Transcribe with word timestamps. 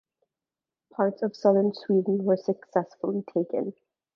Parts 0.91 1.21
of 1.21 1.35
southern 1.35 1.75
Sweden 1.75 2.23
were 2.23 2.35
successfully 2.35 3.23
taken. 3.31 3.73